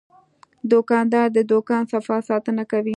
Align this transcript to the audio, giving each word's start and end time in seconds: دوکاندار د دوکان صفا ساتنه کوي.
دوکاندار 0.71 1.27
د 1.33 1.39
دوکان 1.51 1.83
صفا 1.91 2.17
ساتنه 2.29 2.63
کوي. 2.71 2.89